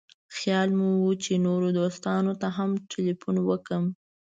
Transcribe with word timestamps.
خیال 0.37 0.69
مې 0.77 0.89
و 1.01 1.09
چې 1.23 1.33
نورو 1.47 1.67
دوستانو 1.79 2.33
ته 2.41 2.47
هم 2.57 2.69
تیلفون 2.91 3.35
وکړم. 3.43 3.85